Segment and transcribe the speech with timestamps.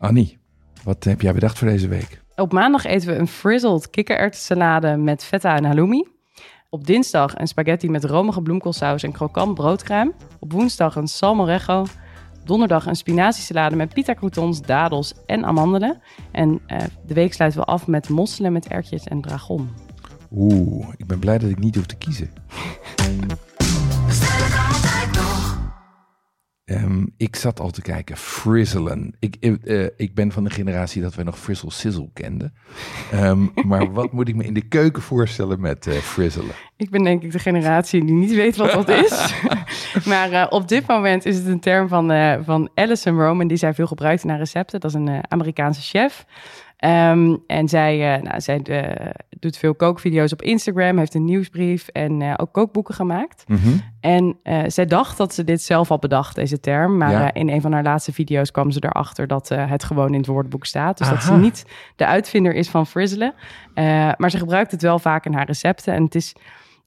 [0.00, 0.38] Annie,
[0.84, 2.22] wat heb jij bedacht voor deze week?
[2.34, 6.06] Op maandag eten we een frizzled kikkererwtensalade met feta en halloumi.
[6.70, 10.12] Op dinsdag een spaghetti met romige bloemkoolsaus en krokant broodkruim.
[10.38, 11.86] Op woensdag een salmorejo.
[12.44, 16.00] Donderdag een spinaziesalade met pita croutons, dadels en amandelen.
[16.32, 19.68] En eh, de week sluiten we af met mosselen met erwtjes en dragon.
[20.30, 22.30] Oeh, ik ben blij dat ik niet hoef te kiezen.
[26.70, 29.14] Ehm, ik zat al te kijken, frizzelen.
[29.18, 32.54] Ik, eh, ik ben van de generatie dat wij nog frizzle sizzle kenden.
[33.12, 36.54] Ehm, maar wat moet ik me in de keuken voorstellen met uh, frizzelen?
[36.76, 39.34] Ik ben denk ik de generatie die niet weet wat dat is.
[40.10, 42.12] maar uh, op dit moment is het een term van,
[42.44, 44.80] van Alison Roman, die zij veel gebruikt in haar recepten.
[44.80, 46.24] Dat is een Amerikaanse chef.
[46.84, 51.88] Um, en zij, uh, nou, zij uh, doet veel kookvideo's op Instagram, heeft een nieuwsbrief
[51.88, 53.44] en uh, ook kookboeken gemaakt.
[53.46, 53.80] Mm -hmm.
[54.00, 56.96] En zij dacht dat ze dit zelf had bedacht, deze term.
[56.96, 57.34] Maar ja.
[57.34, 60.66] in een van haar laatste video's kwam ze erachter dat het gewoon in het woordenboek
[60.66, 60.98] staat.
[60.98, 61.16] Dus Aha.
[61.16, 61.66] dat ze niet
[61.96, 63.34] de uitvinder is van frizzelen.
[64.16, 65.94] maar ze gebruikt het wel vaak in haar recepten.
[65.94, 66.34] En het is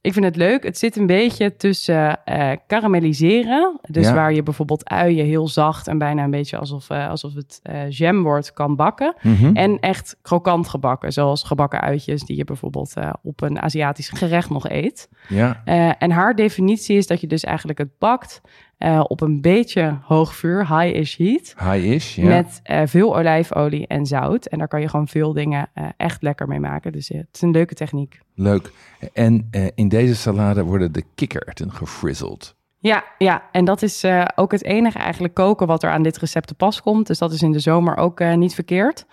[0.04, 0.64] ik vind het leuk.
[0.64, 3.80] Het zit een beetje tussen uh, karamelliseren.
[3.90, 4.14] Dus ja.
[4.14, 7.90] waar je bijvoorbeeld uien heel zacht en bijna een beetje alsof, uh, alsof het uh,
[7.90, 9.16] jam wordt kan bakken.
[9.22, 9.56] Mm -hmm.
[9.56, 11.14] En echt krokant gebakken.
[11.14, 15.10] Zoals gebakken uitjes die je bijvoorbeeld op een Aziatisch gerecht nog eet.
[15.30, 15.64] Ja.
[15.98, 18.42] en haar definitie is dat je dus eigenlijk het bakt
[18.84, 21.56] uh, op een beetje hoog vuur, high-ish heat.
[21.58, 22.28] High-ish, ja.
[22.28, 24.46] Met uh, veel olijfolie en zout.
[24.46, 26.92] En daar kan je gewoon veel dingen uh, echt lekker mee maken.
[26.92, 28.20] Dus het is een leuke techniek.
[28.36, 28.72] Leuk.
[29.14, 32.56] En in deze salade worden de kikkererwten gefrizzeld.
[32.80, 36.48] Ja, ja, en dat is ook het enige eigenlijk koken wat er aan dit recept
[36.48, 37.08] te pas komt.
[37.08, 39.06] Dus dat is in de zomer ook niet verkeerd.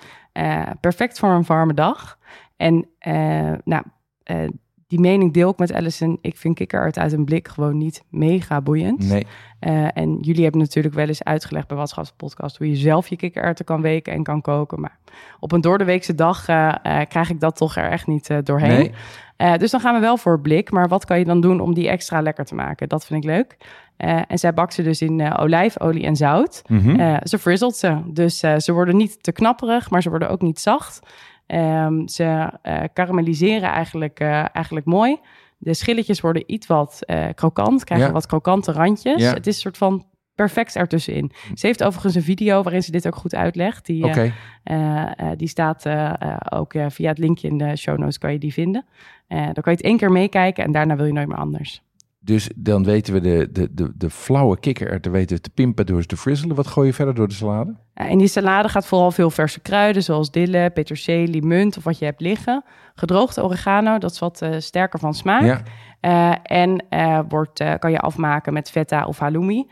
[0.80, 2.18] perfect voor een warme dag.
[2.56, 2.86] En
[3.64, 3.82] nou,
[4.90, 6.18] die mening deel ik met Allison.
[6.20, 9.08] Ik vind kikkerart uit een blik gewoon niet mega boeiend.
[9.08, 9.26] Nee.
[9.60, 13.64] Uh, en jullie hebben natuurlijk wel eens uitgelegd bij Podcast hoe je zelf je kikkererwten
[13.64, 14.80] kan weken en kan koken.
[14.80, 14.98] Maar
[15.40, 18.92] op een doordeweekse dag uh, uh, krijg ik dat toch er echt niet doorheen.
[19.36, 19.58] Nee.
[19.58, 20.70] dus dan gaan we wel voor blik.
[20.70, 22.88] Maar wat kan je dan doen om die extra lekker te maken?
[22.88, 23.56] Dat vind ik leuk.
[24.26, 26.62] en zij bakt ze dus in olijfolie en zout.
[26.66, 27.18] Mm -hmm.
[27.22, 28.00] ze frizzelt ze.
[28.06, 31.00] Dus ze worden niet te knapperig, maar ze worden ook niet zacht.
[31.54, 35.18] Um, ze uh, karamelliseren eigenlijk, uh, eigenlijk mooi.
[35.58, 38.12] De schilletjes worden iets wat uh, krokant, krijgen ja.
[38.12, 39.22] wat krokante randjes.
[39.22, 39.32] Ja.
[39.32, 41.32] Het is een soort van perfect ertussenin.
[41.54, 43.86] Ze heeft overigens een video waarin ze dit ook goed uitlegt.
[43.86, 44.32] Die, okay.
[45.36, 45.86] die staat
[46.50, 48.84] ook via het linkje in de show notes, kan je die vinden.
[49.28, 51.82] dan kan je het één keer meekijken en daarna wil je nooit meer anders.
[52.22, 56.00] Dus dan weten we de, de, de, de flauwe kikkererwten weten we te pimpen door
[56.00, 56.56] ze te frizzelen.
[56.56, 57.76] Wat gooi je verder door de salade?
[57.94, 62.04] In die salade gaat vooral veel verse kruiden, zoals dille, peterselie, munt of wat je
[62.04, 62.64] hebt liggen.
[62.94, 65.42] Gedroogde oregano, dat is wat uh, sterker van smaak.
[65.42, 65.62] Ja.
[66.00, 69.70] Uh, en uh, wordt, kan je afmaken met feta of halloumi.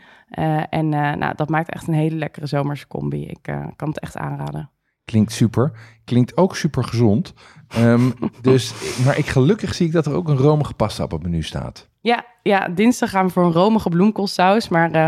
[0.69, 3.25] en nou, dat maakt echt een hele lekkere zomerse combi.
[3.25, 3.41] Ik
[3.75, 4.69] kan het echt aanraden.
[5.05, 5.71] Klinkt super.
[6.05, 7.33] Klinkt ook super gezond.
[7.77, 8.73] Um, dus,
[9.05, 11.88] maar ik, gelukkig zie ik dat er ook een romige pasta op het menu staat.
[12.01, 14.69] Ja, ja, dinsdag gaan we voor een romige bloemkoolsaus.
[14.69, 15.07] Maar uh,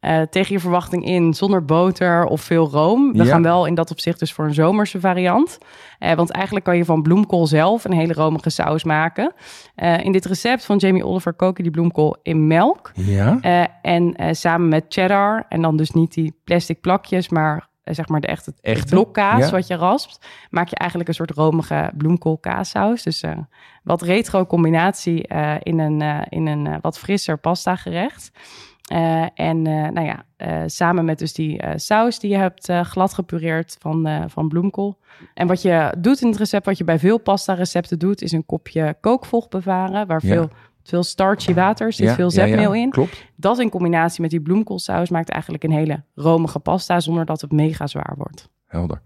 [0.00, 3.12] uh, tegen je verwachting in, zonder boter of veel room.
[3.12, 3.30] We Ja.
[3.30, 5.58] gaan wel in dat opzicht dus voor een zomerse variant.
[5.98, 9.32] Eh, want eigenlijk kan je van bloemkool zelf een hele romige saus maken.
[9.74, 12.90] Eh, in dit recept van Jamie Oliver kook je die bloemkool in melk.
[12.94, 13.38] Ja?
[13.40, 15.44] Eh, en eh, samen met cheddar.
[15.48, 18.94] En dan dus niet die plastic plakjes, maar eh, zeg maar de echte, Echte?
[18.94, 19.50] blokkaas Ja.
[19.50, 20.26] wat je raspt.
[20.50, 23.02] Maak je eigenlijk een soort romige bloemkoolkaassaus.
[23.02, 23.38] Dus eh,
[23.82, 28.30] wat retro combinatie eh, in een, eh, in een eh, wat frisser pasta gerecht.
[28.88, 32.68] Eh, en eh, nou ja, eh, samen met dus die eh, saus die je hebt
[32.68, 34.98] eh, glad gepureerd van, eh, van bloemkool.
[35.34, 38.32] En wat je doet in het recept, wat je bij veel pasta recepten doet, is
[38.32, 40.06] een kopje kookvocht bewaren.
[40.06, 40.32] Waar Ja.
[40.34, 40.48] veel,
[40.88, 42.90] veel starchy water zit, Ja, veel ja, zetmeel in.
[42.90, 43.24] Klopt.
[43.36, 47.52] Dat in combinatie met die bloemkoolsaus maakt eigenlijk een hele romige pasta zonder dat het
[47.52, 48.48] mega zwaar wordt.
[48.66, 49.02] Helder.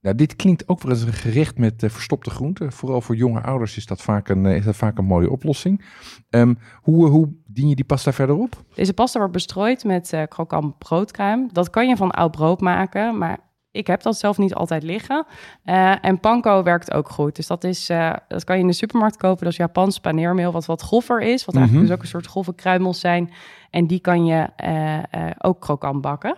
[0.00, 2.72] Nou, dit klinkt ook wel eens een gerecht met eh, verstopte groenten.
[2.72, 5.84] Vooral voor jonge ouders is dat vaak een, eh, is dat vaak een mooie oplossing.
[6.30, 8.64] Ehm, hoe, hoe dien je die pasta verder op?
[8.74, 11.48] Deze pasta wordt bestrooid met eh krokant broodkruim.
[11.52, 15.26] Dat kan je van oud brood maken, maar ik heb dat zelf niet altijd liggen.
[15.64, 17.36] Eh, en panko werkt ook goed.
[17.36, 19.44] Dus dat, is, eh, dat kan je in de supermarkt kopen.
[19.44, 21.44] Dat is Japans paneermeel, wat wat groffer is.
[21.44, 21.80] Wat eigenlijk Mhm.
[21.86, 23.30] dus ook een soort grove kruimels zijn.
[23.70, 24.98] En die kan je eh,
[25.38, 26.36] ook krokant bakken.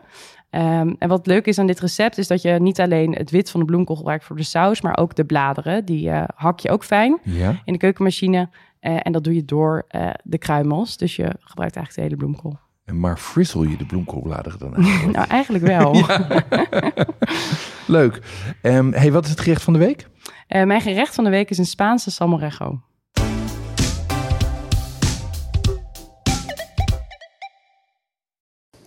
[0.51, 3.51] Ehm, en wat leuk is aan dit recept is dat je niet alleen het wit
[3.51, 5.85] van de bloemkool gebruikt voor de saus, maar ook de bladeren.
[5.85, 7.55] Die hak je ook fijn Ja.
[7.65, 8.49] in de keukenmachine.
[8.81, 9.87] En dat doe je door
[10.23, 10.97] de kruimels.
[10.97, 12.59] Dus je gebruikt eigenlijk de hele bloemkool.
[12.93, 15.17] Maar frizzle je de bloemkoolbladeren dan eigenlijk?
[15.17, 16.05] Nou, eigenlijk wel.
[17.87, 18.21] Leuk.
[18.61, 20.07] Ehm, hey, wat is het gerecht van de week?
[20.47, 22.81] Eh, mijn gerecht van de week is een Spaanse salmorejo.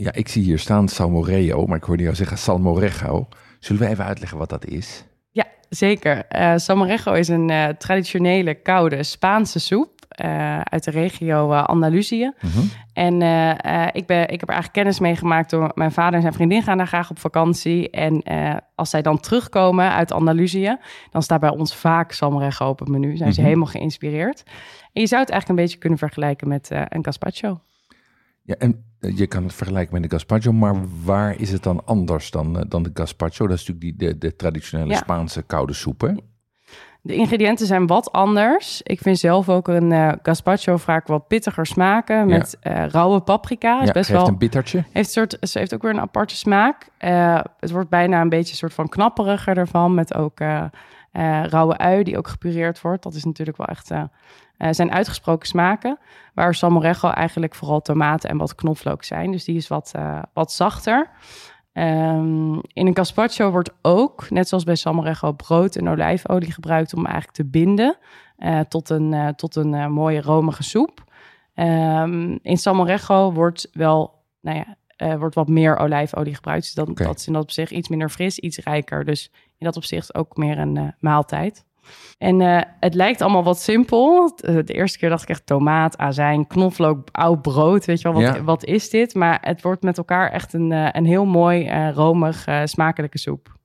[0.00, 3.28] Ja, ik zie hier staan salmoreo, maar ik hoorde jou zeggen salmorejo.
[3.58, 5.04] Zullen we even uitleggen wat dat is?
[5.30, 6.26] Ja, zeker.
[6.36, 9.96] Uh, salmorejo is een uh, traditionele koude Spaanse soep.
[10.24, 12.32] Uh, uit de regio uh, Andalusië.
[12.40, 12.58] Mhm.
[12.92, 13.14] En
[13.92, 16.62] ik, ben, ik heb er eigenlijk kennis mee gemaakt door mijn vader en zijn vriendin
[16.62, 17.90] gaan daar graag op vakantie.
[17.90, 18.22] En
[18.74, 20.76] als zij dan terugkomen uit Andalusië,
[21.10, 23.16] dan staat bij ons vaak salmorejo op het menu.
[23.16, 23.48] Zijn ze Mhm.
[23.48, 24.42] helemaal geïnspireerd.
[24.92, 27.60] En je zou het eigenlijk een beetje kunnen vergelijken met een gazpacho.
[28.48, 30.74] Ja, en je kan het vergelijken met de gazpacho, maar
[31.04, 33.46] waar is het dan anders dan, dan de gazpacho?
[33.46, 34.96] Dat is natuurlijk die, de, de traditionele Ja.
[34.96, 36.12] Spaanse koude soep, hè?
[37.02, 38.82] De ingrediënten zijn wat anders.
[38.82, 43.80] Ik vind zelf ook een uh, gazpacho vaak wat pittiger smaken met uh, rauwe paprika.
[43.80, 44.84] Is Ja, best geeft wel een bittertje.
[44.92, 46.88] heeft, soort, ze heeft ook weer een aparte smaak.
[47.00, 49.94] Uh, het wordt bijna een beetje een soort van knapperiger ervan.
[49.94, 50.38] Met ook
[51.12, 53.02] uh, rauwe ui die ook gepureerd wordt.
[53.02, 54.02] Dat is natuurlijk wel echt uh,
[54.70, 55.98] zijn uitgesproken smaken.
[56.34, 59.30] Waar salmorejo eigenlijk vooral tomaten en wat knoflook zijn.
[59.30, 59.92] Dus die is wat,
[60.32, 61.10] wat zachter.
[61.72, 67.04] Um, in een gazpacho wordt ook, net zoals bij salmorejo, brood en olijfolie gebruikt om
[67.04, 67.96] eigenlijk te binden
[68.68, 71.04] tot een, tot een mooie romige soep.
[71.54, 76.62] Um, in salmorejo wordt wel, nou ja, uh, wordt wat meer olijfolie gebruikt.
[76.62, 79.04] Dus dat, dat is in dat opzicht iets minder fris, iets rijker.
[79.04, 81.64] Dus in dat opzicht ook meer een uh, maaltijd.
[82.18, 84.32] En uh, het lijkt allemaal wat simpel.
[84.36, 87.84] De eerste keer dacht ik echt tomaat, azijn, knoflook, oud brood.
[87.84, 88.42] Weet je wel, wat, Ja.
[88.42, 89.14] wat is dit?
[89.14, 93.56] Maar het wordt met elkaar echt een, een heel mooi, romig, smakelijke soep.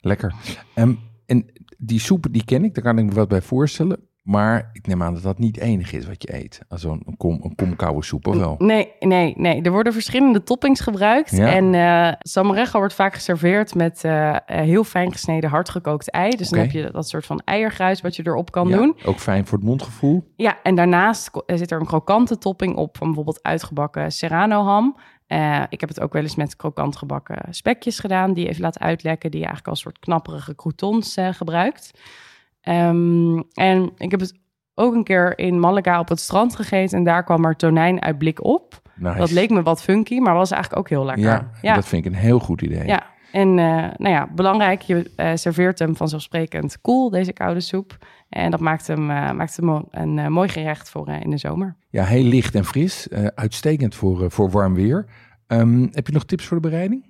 [0.00, 0.34] Lekker.
[0.74, 1.46] Um, en
[1.78, 4.07] die soep, die ken ik, daar kan ik me wat bij voorstellen.
[4.28, 6.60] Maar ik neem aan dat dat niet enig is wat je eet.
[6.68, 8.54] Als Zo'n een kom, een kom koude soep, of wel?
[8.58, 9.62] Nee, nee, nee.
[9.62, 11.30] Er worden verschillende toppings gebruikt.
[11.30, 11.52] Ja.
[11.52, 11.74] En
[12.34, 16.30] uh, wordt vaak geserveerd met uh, heel fijn gesneden hardgekookt ei.
[16.30, 18.96] Dus dan heb je dat soort van eiergruis wat je erop kan Ja, doen.
[19.04, 20.32] Ook fijn voor het mondgevoel.
[20.36, 24.96] Ja, en daarnaast zit er een krokante topping op van bijvoorbeeld uitgebakken serrano ham.
[25.26, 28.62] Eh, ik heb het ook wel eens met krokant gebakken spekjes gedaan, die je even
[28.62, 31.90] laat uitlekken, die je eigenlijk als soort knapperige croutons eh, gebruikt.
[32.60, 34.38] Ehm, en ik heb het
[34.74, 38.18] ook een keer in Malaga op het strand gegeten en daar kwam er tonijn uit
[38.18, 38.82] blik op.
[38.94, 39.18] Nice.
[39.18, 41.24] Dat leek me wat funky, maar was eigenlijk ook heel lekker.
[41.24, 41.74] Ja, ja.
[41.74, 42.86] dat vind ik een heel goed idee.
[42.86, 43.54] Ja, en uh,
[43.96, 47.96] nou ja, belangrijk, je uh, serveert hem vanzelfsprekend koel, deze koude soep.
[48.28, 51.76] En dat maakt hem, uh, maakt hem een mooi gerecht voor in de zomer.
[51.90, 53.08] Ja, heel licht en fris.
[53.34, 55.06] Uitstekend voor, voor warm weer.
[55.46, 57.06] Um, heb je nog tips voor de bereiding?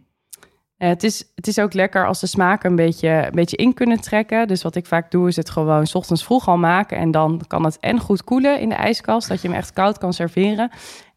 [0.78, 3.74] Uh, het, is, het is ook lekker als de smaken een beetje, een beetje in
[3.74, 4.48] kunnen trekken.
[4.48, 6.98] Dus wat ik vaak doe, is het gewoon s ochtends vroeg al maken.
[6.98, 9.98] En dan kan het en goed koelen in de ijskast, dat je hem echt koud
[9.98, 10.70] kan serveren.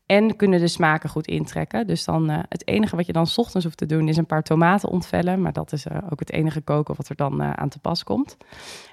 [0.05, 1.87] En kunnen de smaken goed intrekken.
[1.87, 4.25] Dus dan uh, het enige wat je dan s ochtends hoeft te doen, is een
[4.25, 5.41] paar tomaten ontvellen.
[5.41, 8.37] Maar dat is uh, ook het enige koken wat er dan aan te pas komt.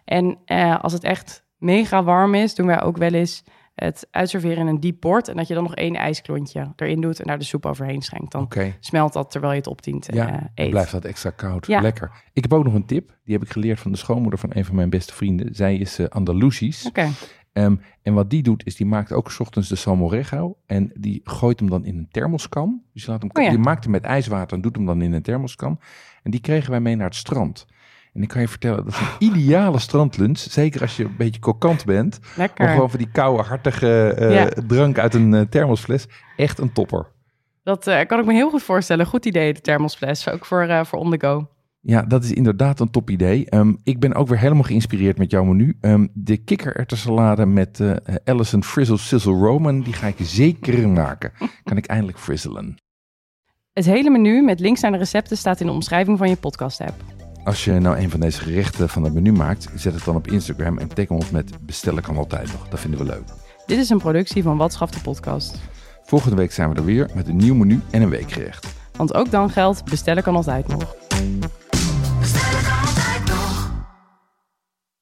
[0.05, 0.39] En
[0.81, 3.45] als het echt mega warm is, doen wij ook wel eens
[3.85, 5.29] het uitserveren in een diep bord.
[5.29, 8.33] En dat je dan nog één ijsklontje erin doet en daar de soep overheen schenkt.
[8.33, 8.77] Dan okay.
[8.81, 10.71] smelt dat terwijl je het opdient ja, uh, dan eet.
[10.71, 11.67] blijft dat extra koud.
[11.67, 11.81] Ja.
[11.81, 12.11] Lekker.
[12.33, 13.17] Ik heb ook nog een tip.
[13.25, 15.55] Die heb ik geleerd van de schoonmoeder van een van mijn beste vrienden.
[15.55, 16.87] Zij is uh, Andalusisch.
[16.87, 17.11] Okay.
[17.53, 20.57] Um, en wat die doet, is die maakt ook 's ochtends de salmorejo.
[20.67, 22.83] En die gooit hem dan in een thermoskan.
[22.93, 23.59] Dus je laat hem, oh ja.
[23.59, 25.81] maakt hem met ijswater en doet hem dan in een thermoskan.
[26.23, 27.67] En die kregen wij mee naar het strand.
[28.19, 30.39] En ik kan je vertellen, dat is een ideale strandlunch.
[30.39, 32.19] Zeker als je een beetje kokant bent.
[32.37, 32.65] Lekker.
[32.65, 34.49] Of gewoon van die koude, hartige uh, Ja.
[34.67, 36.07] drank uit een uh, thermosfles.
[36.37, 37.07] Echt een topper.
[37.63, 39.07] Dat uh, kan ik me heel goed voorstellen.
[39.07, 40.29] Goed idee, de thermosfles.
[40.29, 41.49] Ook voor, voor on the go.
[41.81, 43.55] Ja, dat is inderdaad een top idee.
[43.55, 45.77] Um, ik ben ook weer helemaal geïnspireerd met jouw menu.
[45.81, 47.95] Um, de kikkererwtensalade met uh,
[48.25, 51.33] Allison Frizzle Sizzle Roman, die ga ik zeker maken.
[51.65, 52.77] kan ik eindelijk frizzelen.
[53.73, 56.95] Het hele menu met links naar de recepten staat in de omschrijving van je podcast-app.
[57.49, 60.27] Als je nou een van deze gerechten van het menu maakt, zet het dan op
[60.27, 62.69] Instagram en tag ons met bestellen kan altijd nog.
[62.69, 63.23] Dat vinden we leuk.
[63.67, 65.59] Dit is een productie van Wat schaft de podcast.
[66.05, 68.67] Volgende week zijn we er weer met een nieuw menu en een weekgerecht.
[68.97, 70.97] Want ook dan geldt, bestellen kan altijd nog.